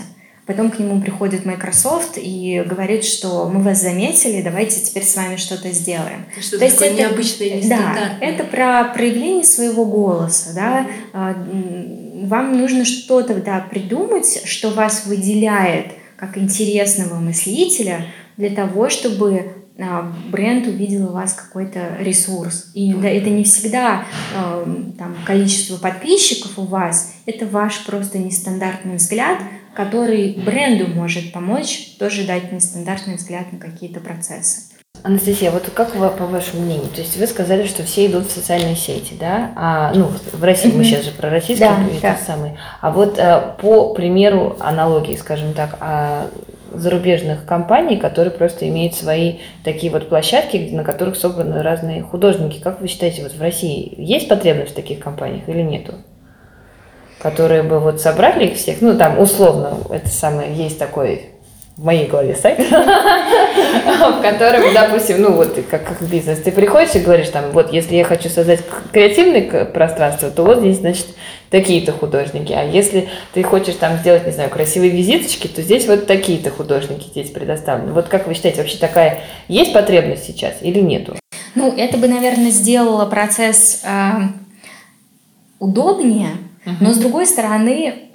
Потом 0.48 0.70
к 0.70 0.78
нему 0.78 0.98
приходит 1.02 1.44
Microsoft 1.44 2.12
и 2.16 2.64
говорит, 2.66 3.04
что 3.04 3.50
мы 3.50 3.60
вас 3.60 3.82
заметили, 3.82 4.40
давайте 4.40 4.80
теперь 4.80 5.04
с 5.04 5.14
вами 5.14 5.36
что-то 5.36 5.70
сделаем. 5.72 6.24
Что-то 6.40 6.60
То 6.60 6.64
есть 6.64 6.80
это, 6.80 6.94
необычное 6.94 7.60
Да, 7.68 8.16
это 8.22 8.44
про 8.44 8.84
проявление 8.94 9.44
своего 9.44 9.84
голоса. 9.84 10.54
Да? 10.54 10.86
Mm-hmm. 11.12 12.26
Вам 12.28 12.56
нужно 12.56 12.86
что-то 12.86 13.34
да, 13.34 13.60
придумать, 13.70 14.40
что 14.46 14.70
вас 14.70 15.04
выделяет 15.04 15.88
как 16.16 16.38
интересного 16.38 17.16
мыслителя 17.16 18.06
для 18.38 18.48
того, 18.48 18.88
чтобы 18.88 19.52
а, 19.78 20.12
бренд 20.30 20.66
увидел 20.66 21.10
у 21.10 21.12
вас 21.12 21.34
какой-то 21.34 21.98
ресурс. 22.00 22.70
И 22.72 22.94
да, 22.94 23.08
это 23.08 23.30
не 23.30 23.44
всегда 23.44 24.04
э, 24.34 24.64
там, 24.98 25.14
количество 25.24 25.76
подписчиков 25.76 26.58
у 26.58 26.62
вас, 26.62 27.12
это 27.26 27.46
ваш 27.46 27.84
просто 27.84 28.18
нестандартный 28.18 28.96
взгляд, 28.96 29.38
который 29.78 30.34
бренду 30.44 30.88
может 30.88 31.32
помочь 31.32 31.94
тоже 32.00 32.24
дать 32.24 32.50
нестандартный 32.50 33.14
взгляд 33.14 33.52
на 33.52 33.60
какие-то 33.60 34.00
процессы. 34.00 34.74
Анастасия, 35.04 35.52
вот 35.52 35.70
как 35.72 35.94
вы, 35.94 36.08
по 36.08 36.26
вашему 36.26 36.62
мнению, 36.62 36.88
то 36.88 37.00
есть 37.00 37.16
вы 37.16 37.28
сказали, 37.28 37.64
что 37.64 37.84
все 37.84 38.06
идут 38.06 38.26
в 38.26 38.32
социальные 38.32 38.74
сети, 38.74 39.14
да? 39.20 39.52
А, 39.54 39.92
ну, 39.94 40.10
в 40.32 40.42
России, 40.42 40.72
мы 40.72 40.82
сейчас 40.82 41.04
же 41.04 41.12
про 41.12 41.30
российские, 41.30 41.68
да, 41.68 41.78
да. 42.02 42.16
самый. 42.16 42.54
А 42.80 42.90
вот 42.90 43.20
а, 43.20 43.56
по 43.62 43.94
примеру 43.94 44.56
аналогии, 44.58 45.14
скажем 45.14 45.54
так, 45.54 45.76
а, 45.78 46.28
зарубежных 46.72 47.46
компаний, 47.46 47.98
которые 47.98 48.32
просто 48.32 48.68
имеют 48.68 48.96
свои 48.96 49.36
такие 49.62 49.92
вот 49.92 50.08
площадки, 50.08 50.56
на 50.72 50.82
которых 50.82 51.14
собраны 51.14 51.62
разные 51.62 52.02
художники. 52.02 52.58
Как 52.58 52.80
вы 52.80 52.88
считаете, 52.88 53.22
вот 53.22 53.32
в 53.32 53.40
России 53.40 53.94
есть 53.96 54.28
потребность 54.28 54.72
в 54.72 54.74
таких 54.74 54.98
компаниях 54.98 55.48
или 55.48 55.62
нету? 55.62 55.94
Которые 57.18 57.62
бы 57.62 57.78
вот 57.80 58.00
собрали 58.00 58.46
их 58.46 58.56
всех, 58.56 58.80
ну 58.80 58.96
там 58.96 59.18
условно, 59.18 59.78
это 59.90 60.08
самое, 60.08 60.54
есть 60.54 60.78
такой 60.78 61.30
в 61.78 61.84
моей 61.84 62.08
голове 62.08 62.34
сайт, 62.34 62.58
в 62.68 64.20
котором, 64.20 64.74
допустим, 64.74 65.22
ну 65.22 65.32
вот 65.32 65.56
как, 65.70 65.86
как 65.86 66.02
бизнес, 66.02 66.40
ты 66.40 66.50
приходишь 66.50 66.96
и 66.96 66.98
говоришь 66.98 67.28
там, 67.28 67.52
вот 67.52 67.72
если 67.72 67.94
я 67.94 68.04
хочу 68.04 68.28
создать 68.28 68.60
креативное 68.92 69.64
пространство, 69.64 70.28
то 70.30 70.42
вот 70.42 70.58
здесь, 70.58 70.78
значит, 70.78 71.06
такие-то 71.50 71.92
художники, 71.92 72.52
а 72.52 72.64
если 72.64 73.08
ты 73.32 73.44
хочешь 73.44 73.76
там 73.76 73.96
сделать, 73.98 74.26
не 74.26 74.32
знаю, 74.32 74.50
красивые 74.50 74.90
визиточки, 74.90 75.46
то 75.46 75.62
здесь 75.62 75.86
вот 75.86 76.08
такие-то 76.08 76.50
художники 76.50 77.06
здесь 77.10 77.30
предоставлены. 77.30 77.92
Вот 77.92 78.08
как 78.08 78.26
вы 78.26 78.34
считаете, 78.34 78.58
вообще 78.58 78.78
такая 78.78 79.20
есть 79.46 79.72
потребность 79.72 80.24
сейчас 80.24 80.54
или 80.60 80.80
нету? 80.80 81.14
Ну, 81.54 81.72
это 81.76 81.96
бы, 81.96 82.08
наверное, 82.08 82.50
сделало 82.50 83.06
процесс 83.06 83.82
э, 83.84 84.18
удобнее, 85.60 86.30
но 86.80 86.92
с 86.92 86.98
другой 86.98 87.26
стороны, 87.26 88.10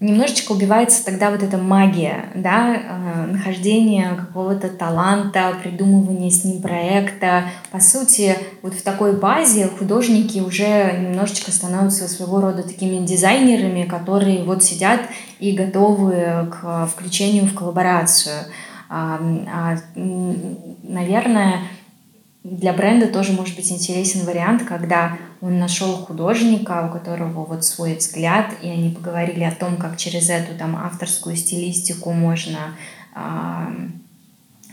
немножечко 0.00 0.52
убивается 0.52 1.04
тогда 1.04 1.30
вот 1.30 1.42
эта 1.42 1.58
магия, 1.58 2.26
да, 2.34 2.74
э, 2.74 3.26
нахождение 3.32 4.14
какого-то 4.14 4.68
таланта, 4.68 5.54
придумывание 5.60 6.30
с 6.30 6.44
ним 6.44 6.62
проекта. 6.62 7.50
По 7.72 7.80
сути, 7.80 8.36
вот 8.62 8.74
в 8.74 8.82
такой 8.82 9.18
базе 9.18 9.66
художники 9.66 10.38
уже 10.38 10.92
немножечко 11.00 11.50
становятся 11.50 12.08
своего 12.08 12.40
рода 12.40 12.62
такими 12.62 13.04
дизайнерами, 13.04 13.84
которые 13.84 14.44
вот 14.44 14.62
сидят 14.62 15.00
и 15.40 15.50
готовы 15.52 16.48
к 16.50 16.86
включению 16.86 17.46
в 17.46 17.54
коллаборацию. 17.54 18.44
А, 18.90 19.20
наверное, 19.94 21.62
для 22.50 22.72
бренда 22.72 23.08
тоже 23.08 23.32
может 23.32 23.56
быть 23.56 23.70
интересен 23.70 24.24
вариант, 24.24 24.64
когда 24.64 25.18
он 25.40 25.58
нашел 25.58 25.92
художника, 25.96 26.88
у 26.88 26.92
которого 26.92 27.44
вот 27.44 27.64
свой 27.64 27.96
взгляд, 27.96 28.52
и 28.62 28.68
они 28.68 28.90
поговорили 28.90 29.44
о 29.44 29.54
том, 29.54 29.76
как 29.76 29.96
через 29.96 30.30
эту 30.30 30.56
там 30.56 30.76
авторскую 30.76 31.36
стилистику 31.36 32.12
можно 32.12 32.74
э, 33.14 33.20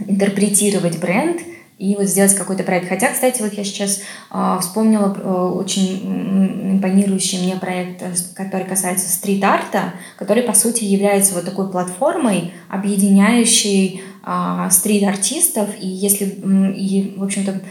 интерпретировать 0.07 0.99
бренд 0.99 1.41
и 1.77 1.95
вот 1.95 2.05
сделать 2.05 2.33
какой-то 2.35 2.63
проект. 2.63 2.87
Хотя, 2.87 3.11
кстати, 3.11 3.41
вот 3.41 3.53
я 3.53 3.63
сейчас 3.63 4.01
э, 4.31 4.57
вспомнила 4.61 5.13
э, 5.13 5.29
очень 5.29 6.75
импонирующий 6.77 7.43
мне 7.43 7.55
проект, 7.57 8.01
э, 8.01 8.13
который 8.33 8.65
касается 8.65 9.09
стрит-арта, 9.09 9.93
который, 10.17 10.43
по 10.43 10.53
сути, 10.53 10.85
является 10.85 11.33
вот 11.33 11.43
такой 11.43 11.69
платформой, 11.69 12.53
объединяющей 12.69 14.01
э, 14.25 14.67
стрит-артистов. 14.71 15.69
И 15.79 15.87
если, 15.87 16.25
и, 16.25 17.13
в 17.17 17.23
общем-то, 17.23 17.61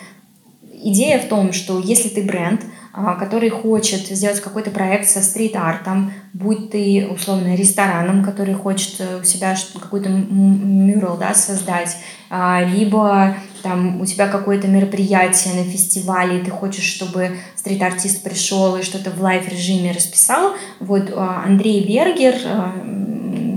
идея 0.83 1.19
в 1.19 1.29
том, 1.29 1.55
что 1.55 1.81
если 1.81 2.11
ты 2.11 2.23
бренд, 2.23 2.61
а, 2.93 3.15
который 3.15 3.49
хочет 3.49 4.03
сделать 4.03 4.41
какой-то 4.41 4.71
проект 4.71 5.09
со 5.09 5.23
стрит-артом, 5.23 6.13
будь 6.35 6.71
ты 6.71 7.09
условно 7.11 7.57
рестораном, 7.57 8.23
который 8.23 8.55
хочет 8.55 9.01
э, 9.01 9.21
у 9.21 9.25
себя 9.25 9.57
какой-то 9.81 10.11
мюрал 10.11 11.17
да, 11.17 11.33
создать, 11.33 11.97
либо 12.31 13.37
там 13.65 14.01
у 14.01 14.07
тебя 14.07 14.29
какое-то 14.29 14.69
мероприятие 14.69 15.55
на 15.55 15.65
фестивале, 15.65 16.39
и 16.39 16.45
ты 16.45 16.51
хочешь, 16.51 16.85
чтобы 16.85 17.39
street 17.57 17.90
artist 17.90 18.23
пришел 18.23 18.77
и 18.77 18.83
что-то 18.83 19.11
в 19.11 19.21
live-режиме 19.21 19.91
расписал. 19.91 20.53
Вот 20.79 21.11
а, 21.17 21.43
Андрей 21.45 21.85
Бергер, 21.85 22.35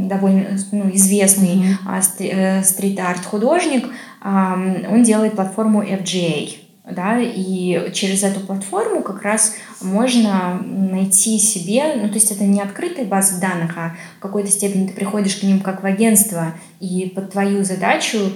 довольно 0.07 0.57
ну, 0.71 0.89
известный 0.93 1.77
mm-hmm. 1.85 2.63
стрит-арт 2.63 3.25
художник, 3.25 3.85
он 4.23 5.03
делает 5.03 5.35
платформу 5.35 5.83
FGA 5.83 6.67
да, 6.89 7.19
и 7.19 7.91
через 7.93 8.23
эту 8.23 8.39
платформу 8.39 9.01
как 9.01 9.21
раз 9.21 9.55
можно 9.81 10.61
найти 10.63 11.37
себе, 11.37 11.95
ну, 11.95 12.07
то 12.07 12.15
есть 12.15 12.31
это 12.31 12.45
не 12.45 12.61
открытая 12.61 13.05
база 13.05 13.41
данных, 13.41 13.77
а 13.77 13.95
в 14.17 14.21
какой-то 14.21 14.49
степени 14.49 14.87
ты 14.87 14.93
приходишь 14.93 15.35
к 15.35 15.43
ним 15.43 15.59
как 15.59 15.83
в 15.83 15.85
агентство, 15.85 16.53
и 16.79 17.11
под 17.13 17.31
твою 17.31 17.63
задачу 17.65 18.31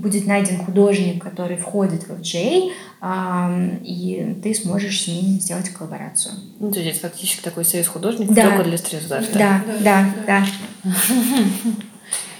будет 0.00 0.26
найден 0.26 0.58
художник, 0.64 1.22
который 1.22 1.56
входит 1.56 2.06
в 2.06 2.12
FJ, 2.12 2.72
э, 3.00 3.78
и 3.84 4.36
ты 4.42 4.54
сможешь 4.54 5.02
с 5.02 5.06
ним 5.08 5.40
сделать 5.40 5.70
коллаборацию. 5.70 6.34
Ну, 6.58 6.70
то 6.70 6.80
есть 6.80 7.00
фактически 7.00 7.42
такой 7.42 7.64
союз 7.64 7.88
художников 7.88 8.34
да. 8.34 8.48
только 8.48 8.64
для 8.64 8.78
стрит-арта. 8.78 9.38
Да, 9.38 9.62
да, 9.80 10.14
да. 10.26 10.46
да. 10.84 10.92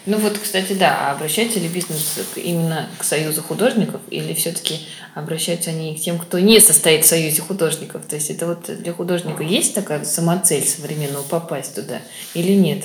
Ну 0.06 0.16
вот, 0.16 0.38
кстати, 0.38 0.72
да, 0.72 0.96
а 1.08 1.12
обращается 1.12 1.60
ли 1.60 1.68
бизнес 1.68 2.18
именно 2.34 2.88
к 2.98 3.04
союзу 3.04 3.42
художников 3.42 4.00
или 4.10 4.32
все-таки 4.32 4.80
обращаются 5.14 5.70
они 5.70 5.94
к 5.94 6.00
тем, 6.00 6.18
кто 6.18 6.38
не 6.38 6.58
состоит 6.58 7.04
в 7.04 7.08
союзе 7.08 7.42
художников? 7.42 8.06
То 8.06 8.16
есть 8.16 8.30
это 8.30 8.46
вот 8.46 8.64
для 8.82 8.94
художника 8.94 9.42
есть 9.42 9.74
такая 9.74 10.04
самоцель 10.04 10.66
современного 10.66 11.22
попасть 11.22 11.74
туда 11.74 11.98
или 12.32 12.52
нет? 12.52 12.84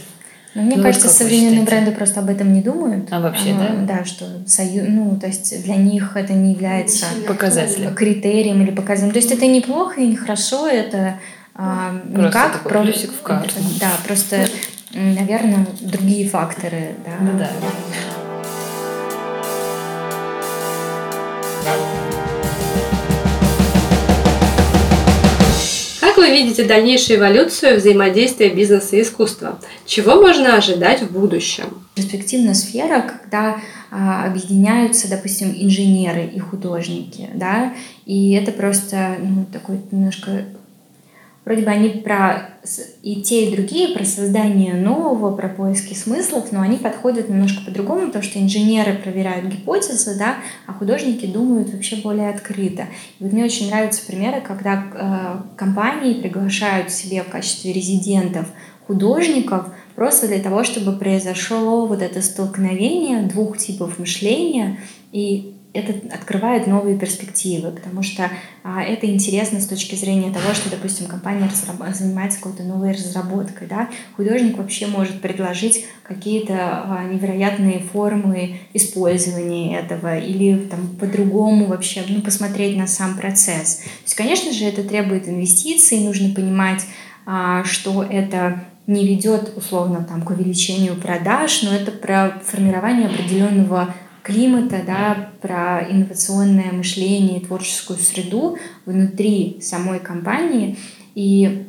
Ну, 0.56 0.62
мне 0.62 0.78
ну, 0.78 0.84
кажется, 0.84 1.10
современные 1.10 1.64
бренды 1.64 1.92
просто 1.92 2.22
об 2.22 2.30
этом 2.30 2.54
не 2.54 2.62
думают. 2.62 3.10
А 3.12 3.20
вообще, 3.20 3.52
а, 3.52 3.84
да? 3.86 3.98
Да, 3.98 4.06
что 4.06 4.26
союз, 4.48 4.86
ну, 4.88 5.18
то 5.20 5.28
есть 5.28 5.64
для 5.64 5.76
них 5.76 6.16
это 6.16 6.32
не 6.32 6.54
является 6.54 7.08
показателем, 7.28 7.94
критерием 7.94 8.62
или 8.64 8.72
показателем. 8.72 9.12
То 9.12 9.20
есть 9.20 9.32
это 9.32 9.46
неплохо 9.48 10.00
и 10.00 10.08
нехорошо, 10.08 10.68
это 10.68 11.20
а, 11.54 12.00
просто 12.06 12.28
никак. 12.28 12.54
Такой 12.54 12.72
про... 12.72 12.82
плюсик 12.84 13.12
в 13.12 13.22
карту. 13.22 13.56
Да, 13.82 13.92
просто 14.08 14.48
наверное, 14.94 15.68
другие 15.82 16.28
факторы. 16.30 16.96
Да. 17.06 17.12
Ну, 17.20 17.38
да. 17.38 17.50
Вы 26.26 26.32
видите 26.32 26.64
дальнейшую 26.64 27.20
эволюцию 27.20 27.78
взаимодействия 27.78 28.50
бизнеса 28.50 28.96
и 28.96 29.02
искусства? 29.02 29.60
Чего 29.86 30.16
можно 30.16 30.58
ожидать 30.58 31.02
в 31.02 31.12
будущем? 31.12 31.66
Перспективная 31.94 32.56
сфера, 32.56 33.02
когда 33.02 33.58
а, 33.92 34.26
объединяются, 34.26 35.08
допустим, 35.08 35.54
инженеры 35.56 36.26
и 36.26 36.40
художники, 36.40 37.30
да, 37.36 37.74
и 38.06 38.32
это 38.34 38.52
просто 38.52 39.18
ну, 39.22 39.46
такой 39.52 39.80
немножко 39.92 40.46
вроде 41.46 41.62
бы 41.62 41.70
они 41.70 41.90
про 41.90 42.50
и 43.04 43.22
те, 43.22 43.46
и 43.46 43.56
другие, 43.56 43.96
про 43.96 44.04
создание 44.04 44.74
нового, 44.74 45.36
про 45.36 45.48
поиски 45.48 45.94
смыслов, 45.94 46.52
но 46.52 46.62
они 46.62 46.78
подходят 46.78 47.30
немножко 47.30 47.64
по-другому, 47.64 48.08
потому 48.08 48.24
что 48.24 48.40
инженеры 48.40 48.94
проверяют 48.94 49.46
гипотезы, 49.46 50.18
да, 50.18 50.38
а 50.66 50.74
художники 50.74 51.28
думают 51.28 51.72
вообще 51.72 51.98
более 51.98 52.30
открыто. 52.30 52.88
И 53.20 53.24
вот 53.24 53.34
мне 53.34 53.46
очень 53.46 53.70
нравятся 53.70 54.06
примеры, 54.06 54.42
когда 54.42 54.84
э, 54.94 55.58
компании 55.58 56.20
приглашают 56.22 56.92
себе 56.92 57.22
в 57.22 57.30
качестве 57.30 57.72
резидентов 57.72 58.48
художников 58.88 59.68
просто 59.96 60.28
для 60.28 60.40
того, 60.40 60.64
чтобы 60.64 60.94
произошло 60.94 61.86
вот 61.86 62.02
это 62.02 62.22
столкновение 62.22 63.22
двух 63.24 63.58
типов 63.58 64.00
мышления, 64.00 64.80
и 65.12 65.56
это 65.76 65.94
открывает 66.14 66.68
новые 66.68 66.98
перспективы, 66.98 67.72
потому 67.72 68.02
что 68.02 68.30
а, 68.64 68.82
это 68.82 69.08
интересно 69.08 69.60
с 69.60 69.68
точки 69.68 69.96
зрения 69.96 70.32
того, 70.32 70.54
что, 70.54 70.70
допустим, 70.70 71.08
компания 71.08 71.46
разраб- 71.46 71.94
занимается 71.94 72.40
какой-то 72.40 72.64
новой 72.64 72.94
разработкой, 72.94 73.68
да, 73.68 73.90
художник 74.16 74.58
вообще 74.58 74.88
может 74.88 75.22
предложить 75.22 75.86
какие-то 76.04 76.54
а, 76.56 77.04
невероятные 77.04 77.80
формы 77.80 78.60
использования 78.74 79.78
этого 79.78 80.18
или 80.18 80.58
там 80.58 80.88
по-другому 81.00 81.66
вообще, 81.66 82.04
ну, 82.08 82.22
посмотреть 82.22 82.78
на 82.78 82.88
сам 82.88 83.18
процесс. 83.18 83.78
То 83.78 83.90
есть, 84.04 84.16
конечно 84.16 84.54
же, 84.54 84.66
это 84.66 84.84
требует 84.84 85.28
инвестиций, 85.28 86.00
нужно 86.00 86.34
понимать, 86.34 86.86
а, 87.26 87.64
что 87.66 88.04
это 88.04 88.64
не 88.88 89.06
ведет 89.08 89.58
условно 89.58 90.06
там 90.08 90.22
к 90.22 90.30
увеличению 90.30 90.96
продаж, 90.96 91.64
но 91.64 91.74
это 91.74 91.92
про 91.92 92.40
формирование 92.46 93.08
определенного 93.08 93.94
климата, 94.26 94.82
да, 94.86 95.30
про 95.40 95.88
инновационное 95.88 96.72
мышление 96.72 97.40
и 97.40 97.46
творческую 97.46 98.00
среду 98.00 98.58
внутри 98.86 99.60
самой 99.62 100.00
компании. 100.00 100.78
И 101.14 101.66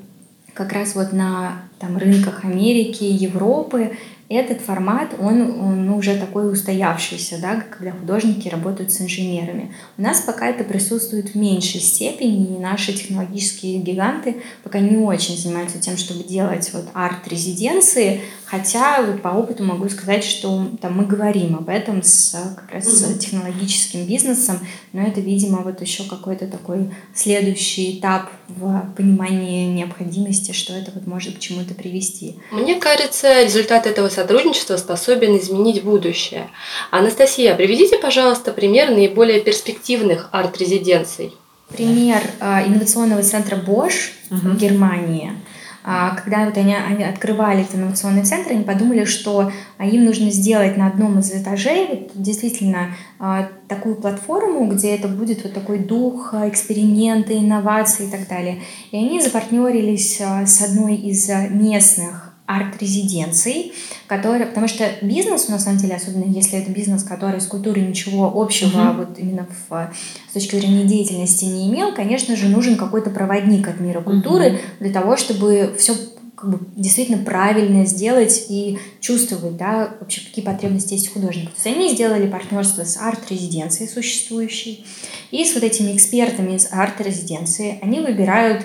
как 0.55 0.73
раз 0.73 0.95
вот 0.95 1.13
на 1.13 1.65
там, 1.79 1.99
рынках 1.99 2.45
Америки, 2.45 3.05
Европы 3.05 3.93
этот 4.29 4.61
формат, 4.61 5.15
он, 5.19 5.43
он 5.61 5.87
ну, 5.87 5.97
уже 5.97 6.17
такой 6.17 6.53
устоявшийся, 6.53 7.39
да, 7.41 7.61
когда 7.61 7.93
художники 7.93 8.49
работают 8.49 8.91
с 8.91 9.01
инженерами. 9.01 9.73
У 9.97 10.03
нас 10.03 10.21
пока 10.21 10.49
это 10.49 10.65
присутствует 10.65 11.31
в 11.31 11.35
меньшей 11.37 11.81
степени, 11.81 12.57
и 12.57 12.59
наши 12.59 12.93
технологические 12.93 13.79
гиганты 13.79 14.37
пока 14.65 14.81
не 14.81 14.97
очень 14.97 15.39
занимаются 15.39 15.79
тем, 15.79 15.97
чтобы 15.97 16.25
делать 16.25 16.69
вот 16.73 16.87
арт-резиденции, 16.93 18.23
хотя 18.45 19.03
вот 19.03 19.23
по 19.23 19.29
опыту 19.29 19.63
могу 19.63 19.89
сказать, 19.89 20.25
что 20.25 20.71
там 20.81 20.97
мы 20.97 21.05
говорим 21.05 21.55
об 21.55 21.69
этом 21.69 22.03
с 22.03 22.33
как 22.57 22.73
раз 22.73 22.87
с 22.87 23.19
технологическим 23.19 24.07
бизнесом, 24.07 24.59
но 24.93 25.03
это, 25.03 25.21
видимо, 25.21 25.63
вот 25.63 25.81
еще 25.81 26.03
какой-то 26.03 26.49
такой 26.49 26.91
следующий 27.15 27.99
этап 27.99 28.31
в 28.49 28.93
понимании 28.97 29.67
необходимости, 29.67 30.53
что 30.53 30.73
это 30.73 30.91
вот 30.93 31.07
может 31.07 31.37
к 31.37 31.41
чему-то 31.41 31.75
привести. 31.75 32.39
Мне 32.51 32.77
кажется, 32.77 33.45
результат 33.45 33.87
этого 33.87 34.09
сотрудничества 34.17 34.77
способен 34.77 35.39
изменить 35.39 35.85
будущее. 35.85 36.51
Анастасия, 36.91 37.55
приведите, 37.55 37.99
пожалуйста, 37.99 38.53
пример 38.53 38.91
наиболее 38.91 39.41
перспективных 39.41 40.29
арт-резиденций. 40.33 41.33
Пример 41.69 42.21
э, 42.41 42.67
инновационного 42.67 43.23
центра 43.23 43.57
Bosch 43.57 44.11
угу. 44.31 44.51
в 44.51 44.57
Германии– 44.57 45.33
а, 45.89 46.17
когда 46.17 46.47
вот 46.47 46.57
они, 46.57 46.75
они 46.75 47.05
открывали 47.05 47.61
этот 47.61 47.77
инновационный 47.77 48.25
центр, 48.25 48.51
они 48.51 48.65
подумали, 48.65 49.05
что 49.05 49.53
а, 49.79 49.87
им 49.87 50.05
нужно 50.05 50.33
сделать 50.33 50.77
на 50.77 50.89
одном 50.89 51.21
из 51.21 51.31
этажей 51.31 52.11
действительно 52.13 52.97
а, 53.21 53.49
такую 53.69 53.95
платформу, 53.95 54.67
где 54.67 54.97
это 54.97 55.07
будет 55.07 55.45
вот 55.45 55.55
такой 55.55 55.79
дух 55.79 56.35
эксперимента, 56.35 57.39
инноваций 57.39 58.09
и 58.09 58.11
так 58.11 58.27
далее. 58.27 58.63
И 58.91 58.97
они 58.97 59.21
запартнерились 59.21 60.21
с 60.21 60.61
одной 60.61 60.97
из 60.97 61.29
местных 61.51 62.26
арт-резиденций, 62.47 63.73
которые, 64.07 64.47
потому 64.47 64.69
что 64.69 64.89
бизнес, 65.03 65.49
на 65.49 65.59
самом 65.59 65.79
деле, 65.79 65.97
особенно 65.97 66.25
если 66.25 66.59
это 66.59 66.71
бизнес, 66.71 67.03
который 67.03 67.41
с 67.41 67.47
культурой 67.47 67.83
ничего 67.83 68.33
общего 68.35 68.79
uh-huh. 68.79 68.97
вот 68.97 69.19
именно 69.19 69.47
в, 69.69 69.93
с 70.31 70.33
точки 70.33 70.57
зрения 70.57 70.85
деятельности 70.85 71.45
не 71.45 71.69
имел, 71.69 71.93
конечно 71.95 72.37
же, 72.37 72.49
нужен 72.49 72.77
какой-то 72.77 73.11
проводник 73.11 73.69
от 73.69 73.81
мира 73.81 74.01
культуры 74.01 74.47
uh-huh. 74.47 74.61
для 74.81 74.93
того, 74.93 75.17
чтобы 75.17 75.75
все 75.79 75.95
как 76.37 76.51
бы 76.51 76.59
действительно 76.77 77.25
правильно 77.25 77.87
сделать 77.87 78.47
и 78.51 78.79
чувствовать, 79.01 79.57
да, 79.57 79.95
вообще 80.01 80.21
какие 80.21 80.45
потребности 80.45 80.93
есть 80.93 81.09
у 81.09 81.15
художников. 81.15 81.55
То 81.55 81.69
есть 81.69 81.79
они 81.79 81.95
сделали 81.95 82.29
партнерство 82.29 82.85
с 82.85 82.99
арт-резиденцией 82.99 83.89
существующей, 83.89 84.85
и 85.31 85.45
с 85.45 85.55
вот 85.55 85.65
этими 85.65 85.97
экспертами 85.97 86.55
из 86.55 86.69
арт-резиденции 86.71 87.79
они 87.83 88.01
выбирают 88.01 88.65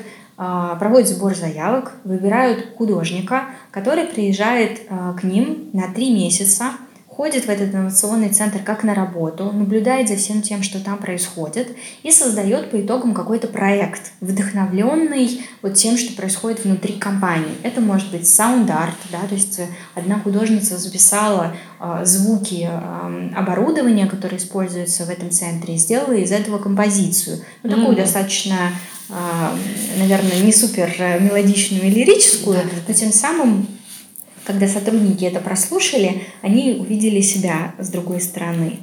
проводят 0.79 1.07
сбор 1.07 1.35
заявок, 1.35 1.93
выбирают 2.03 2.75
художника, 2.75 3.45
который 3.69 4.05
приезжает 4.05 4.81
а, 4.89 5.13
к 5.13 5.23
ним 5.23 5.69
на 5.73 5.93
три 5.93 6.11
месяца, 6.11 6.71
ходит 7.15 7.45
в 7.45 7.49
этот 7.49 7.73
инновационный 7.73 8.29
центр 8.29 8.59
как 8.63 8.83
на 8.83 8.95
работу, 8.95 9.51
наблюдает 9.51 10.07
за 10.07 10.15
всем 10.15 10.41
тем, 10.41 10.63
что 10.63 10.79
там 10.79 10.97
происходит, 10.97 11.75
и 12.03 12.11
создает 12.11 12.71
по 12.71 12.79
итогам 12.79 13.13
какой-то 13.13 13.47
проект, 13.47 14.13
вдохновленный 14.21 15.41
вот 15.61 15.73
тем, 15.73 15.97
что 15.97 16.13
происходит 16.13 16.63
внутри 16.63 16.93
компании. 16.93 17.57
Это 17.63 17.81
может 17.81 18.11
быть 18.11 18.27
sound 18.27 18.65
art, 18.65 18.95
да, 19.11 19.19
то 19.27 19.35
есть 19.35 19.59
одна 19.93 20.19
художница 20.19 20.77
записала 20.77 21.53
э, 21.79 22.01
звуки 22.05 22.69
э, 22.71 23.29
оборудования, 23.35 24.07
которое 24.07 24.37
используется 24.37 25.05
в 25.05 25.09
этом 25.09 25.31
центре, 25.31 25.75
и 25.75 25.77
сделала 25.77 26.13
из 26.13 26.31
этого 26.31 26.59
композицию. 26.59 27.41
Ну, 27.63 27.69
такую 27.69 27.89
mm-hmm. 27.89 28.01
достаточно 28.01 28.55
наверное, 29.97 30.39
не 30.39 30.53
супер 30.53 30.89
мелодичную 31.19 31.83
и 31.83 31.89
лирическую, 31.89 32.57
но 32.87 32.93
тем 32.93 33.11
самым 33.11 33.67
когда 34.45 34.67
сотрудники 34.67 35.25
это 35.25 35.39
прослушали, 35.39 36.23
они 36.41 36.77
увидели 36.79 37.21
себя 37.21 37.73
с 37.79 37.89
другой 37.89 38.21
стороны. 38.21 38.79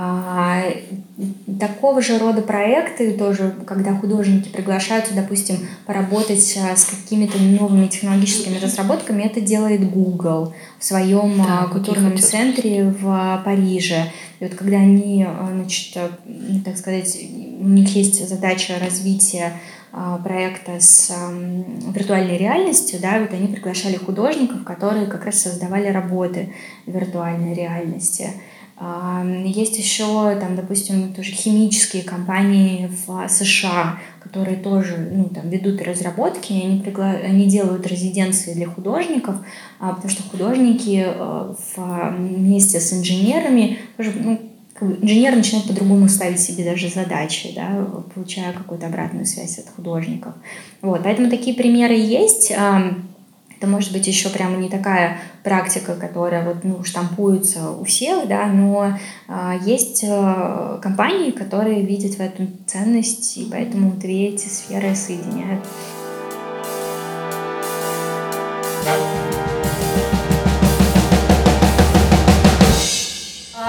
А, 0.00 0.62
такого 1.58 2.00
же 2.00 2.18
рода 2.18 2.42
проекты 2.42 3.12
тоже, 3.12 3.54
когда 3.66 3.94
художники 3.96 4.48
приглашаются, 4.48 5.14
допустим, 5.14 5.56
поработать 5.86 6.56
а, 6.58 6.76
с 6.76 6.84
какими-то 6.84 7.38
новыми 7.38 7.88
технологическими 7.88 8.58
разработками, 8.58 9.22
это 9.22 9.40
делает 9.40 9.90
Google 9.90 10.54
в 10.78 10.84
своем 10.84 11.38
да, 11.38 11.62
а, 11.62 11.66
культурном 11.66 12.16
центре 12.18 12.84
в 12.84 13.42
Париже. 13.44 14.12
И 14.38 14.44
вот 14.44 14.54
когда 14.54 14.76
они, 14.76 15.26
значит, 15.52 15.98
так 16.64 16.76
сказать, 16.76 17.18
у 17.60 17.66
них 17.66 17.88
есть 17.96 18.28
задача 18.28 18.74
развития 18.80 19.54
проекта 20.22 20.80
с 20.80 21.12
виртуальной 21.94 22.36
реальностью, 22.36 23.00
да, 23.00 23.18
вот 23.20 23.32
они 23.32 23.48
приглашали 23.48 23.96
художников, 23.96 24.64
которые 24.64 25.06
как 25.06 25.24
раз 25.24 25.42
создавали 25.42 25.88
работы 25.88 26.52
в 26.86 26.90
виртуальной 26.90 27.54
реальности. 27.54 28.30
Есть 29.44 29.76
еще, 29.76 30.36
там, 30.38 30.54
допустим, 30.54 31.12
тоже 31.12 31.32
химические 31.32 32.04
компании 32.04 32.88
в 33.06 33.28
США, 33.28 33.98
которые 34.28 34.56
тоже 34.56 35.10
ну, 35.10 35.24
там, 35.24 35.48
ведут 35.48 35.82
разработки, 35.82 36.52
они, 36.52 36.80
пригла... 36.80 37.10
они 37.10 37.46
делают 37.46 37.86
резиденции 37.88 38.54
для 38.54 38.68
художников, 38.68 39.36
а, 39.80 39.94
потому 39.94 40.10
что 40.10 40.22
художники 40.22 41.04
э, 41.04 41.54
вместе 41.76 42.78
с 42.78 42.92
инженерами 42.92 43.78
тоже, 43.96 44.12
ну, 44.14 44.38
инженер 44.82 45.36
начинает 45.36 45.66
по-другому 45.66 46.08
ставить 46.08 46.40
себе 46.40 46.64
даже 46.64 46.88
задачи, 46.88 47.52
да, 47.54 47.86
получая 48.14 48.52
какую-то 48.52 48.86
обратную 48.86 49.26
связь 49.26 49.58
от 49.58 49.68
художников. 49.74 50.34
Вот, 50.82 51.02
поэтому 51.02 51.30
такие 51.30 51.56
примеры 51.56 51.94
есть. 51.94 52.50
Это 53.58 53.66
может 53.66 53.92
быть 53.92 54.06
еще 54.06 54.28
прямо 54.28 54.56
не 54.56 54.68
такая 54.68 55.18
практика, 55.42 55.96
которая 55.96 56.44
вот, 56.44 56.62
ну, 56.62 56.84
штампуется 56.84 57.72
у 57.72 57.82
всех, 57.82 58.28
да, 58.28 58.46
но 58.46 58.96
а, 59.26 59.56
есть 59.64 60.04
а, 60.08 60.78
компании, 60.80 61.32
которые 61.32 61.82
видят 61.82 62.14
в 62.14 62.20
этом 62.20 62.50
ценность, 62.66 63.36
и 63.36 63.48
поэтому 63.50 63.90
две 63.90 64.28
эти 64.28 64.46
сферы 64.46 64.94
соединяют. 64.94 65.64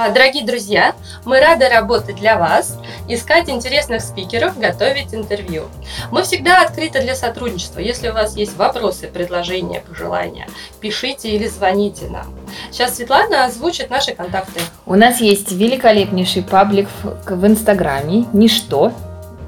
Дорогие 0.07 0.45
друзья, 0.45 0.95
мы 1.25 1.39
рады 1.39 1.67
работать 1.67 2.15
для 2.15 2.37
вас, 2.37 2.77
искать 3.07 3.49
интересных 3.49 4.01
спикеров, 4.01 4.57
готовить 4.57 5.13
интервью. 5.13 5.65
Мы 6.11 6.23
всегда 6.23 6.61
открыты 6.61 7.01
для 7.01 7.15
сотрудничества. 7.15 7.79
Если 7.79 8.09
у 8.09 8.13
вас 8.13 8.37
есть 8.37 8.55
вопросы, 8.55 9.07
предложения, 9.07 9.81
пожелания, 9.81 10.47
пишите 10.79 11.29
или 11.29 11.47
звоните 11.47 12.07
нам. 12.07 12.33
Сейчас 12.71 12.95
Светлана 12.95 13.45
озвучит 13.45 13.89
наши 13.89 14.13
контакты. 14.13 14.61
У 14.85 14.95
нас 14.95 15.19
есть 15.19 15.51
великолепнейший 15.51 16.43
паблик 16.43 16.87
в 17.03 17.45
Инстаграме 17.45 18.25
«Ничто», 18.31 18.93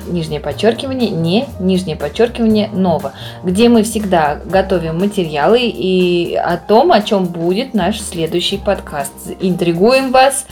нижнее 0.07 0.39
подчеркивание, 0.39 1.09
не, 1.09 1.45
нижнее 1.59 1.95
подчеркивание, 1.95 2.69
ново, 2.69 3.13
где 3.43 3.69
мы 3.69 3.83
всегда 3.83 4.39
готовим 4.45 4.99
материалы 4.99 5.59
и 5.61 6.35
о 6.35 6.57
том, 6.57 6.91
о 6.91 7.01
чем 7.01 7.25
будет 7.25 7.73
наш 7.73 8.01
следующий 8.01 8.57
подкаст. 8.57 9.13
Интригуем 9.39 10.11
вас 10.11 10.45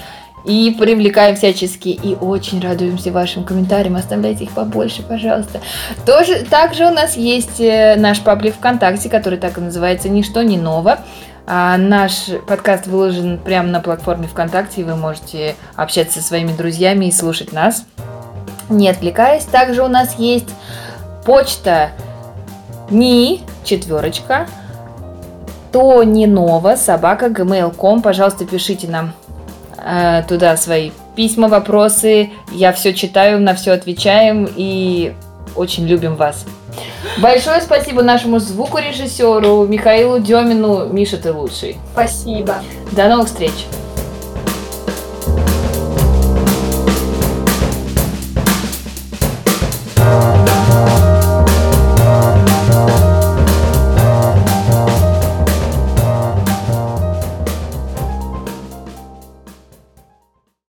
и 0.45 0.75
привлекаем 0.79 1.35
всячески, 1.35 1.89
и 1.89 2.15
очень 2.15 2.61
радуемся 2.61 3.11
вашим 3.11 3.43
комментариям, 3.43 3.95
оставляйте 3.95 4.45
их 4.45 4.51
побольше, 4.51 5.03
пожалуйста. 5.03 5.59
Тоже, 6.05 6.45
также 6.45 6.85
у 6.85 6.91
нас 6.91 7.17
есть 7.17 7.59
э, 7.59 7.95
наш 7.97 8.21
паблик 8.21 8.55
ВКонтакте, 8.55 9.09
который 9.09 9.37
так 9.37 9.57
и 9.57 9.61
называется 9.61 10.09
«Ничто 10.09 10.41
не 10.41 10.57
ново». 10.57 10.99
А 11.51 11.77
наш 11.77 12.27
подкаст 12.47 12.85
выложен 12.85 13.39
прямо 13.39 13.69
на 13.69 13.79
платформе 13.79 14.27
ВКонтакте, 14.27 14.81
и 14.81 14.83
вы 14.83 14.95
можете 14.95 15.55
общаться 15.75 16.21
со 16.21 16.27
своими 16.27 16.55
друзьями 16.55 17.05
и 17.05 17.11
слушать 17.11 17.51
нас 17.53 17.85
не 18.69 18.89
отвлекаясь. 18.89 19.45
Также 19.45 19.83
у 19.83 19.87
нас 19.87 20.15
есть 20.15 20.49
почта 21.25 21.91
ни 22.89 23.41
четверочка 23.63 24.47
то 25.71 26.03
не 26.03 26.27
ново 26.27 26.75
собака 26.75 27.27
gmail.com. 27.27 28.01
Пожалуйста, 28.01 28.45
пишите 28.45 28.87
нам 28.87 29.13
э, 29.77 30.23
туда 30.27 30.55
свои 30.57 30.91
письма, 31.15 31.47
вопросы. 31.47 32.31
Я 32.51 32.73
все 32.73 32.93
читаю, 32.93 33.39
на 33.39 33.53
все 33.55 33.71
отвечаем 33.71 34.47
и 34.55 35.13
очень 35.55 35.85
любим 35.87 36.15
вас. 36.15 36.45
Большое 37.17 37.61
спасибо 37.61 38.03
нашему 38.03 38.39
звукорежиссеру 38.39 39.65
Михаилу 39.67 40.19
Демину. 40.19 40.87
Миша, 40.87 41.17
ты 41.17 41.33
лучший. 41.33 41.77
Спасибо. 41.93 42.55
До 42.91 43.07
новых 43.07 43.27
встреч. 43.27 43.65